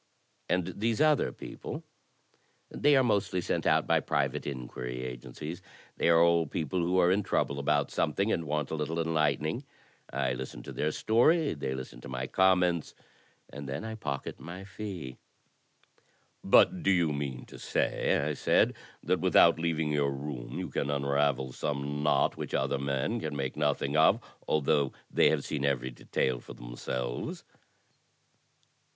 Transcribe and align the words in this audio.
"And 0.49 0.73
these 0.77 0.99
other 0.99 1.31
people?" 1.31 1.83
"They 2.71 2.95
are 2.95 3.03
mostly 3.03 3.39
sent 3.39 3.67
out 3.67 3.85
by 3.85 3.99
private 3.99 4.45
inqtiiry 4.45 5.03
agencies. 5.03 5.61
They 5.95 6.09
are 6.09 6.19
all 6.23 6.47
people 6.47 6.79
who 6.79 6.97
are 6.97 7.11
in 7.11 7.21
trouble 7.21 7.59
about 7.59 7.91
something, 7.91 8.31
and 8.31 8.45
want 8.45 8.71
a 8.71 8.75
little 8.75 8.99
enlightening. 8.99 9.63
I 10.11 10.33
listen 10.33 10.63
to 10.63 10.71
their 10.71 10.89
story, 10.91 11.53
they 11.53 11.75
listen 11.75 12.01
to 12.01 12.09
my 12.09 12.25
comments, 12.25 12.95
and 13.53 13.69
then 13.69 13.83
I 13.85 13.93
pocket 13.93 14.39
my 14.39 14.63
fee." 14.63 15.19
"But 16.43 16.81
do 16.81 16.89
you 16.89 17.13
mean 17.13 17.45
to 17.45 17.59
say," 17.59 18.17
I 18.27 18.33
said, 18.33 18.73
"that 19.03 19.19
without 19.19 19.59
leaving 19.59 19.91
your 19.91 20.09
room 20.09 20.57
you 20.57 20.69
can 20.69 20.89
unravel 20.89 21.51
some 21.51 22.01
knot 22.01 22.35
which 22.37 22.55
other 22.55 22.79
men 22.79 23.19
can 23.19 23.35
make 23.35 23.55
nothing 23.55 23.95
of, 23.95 24.19
although 24.47 24.93
they 25.11 25.29
have 25.29 25.45
seen 25.45 25.63
every 25.63 25.91
detail 25.91 26.39
for 26.39 26.55
themselves?" 26.55 27.43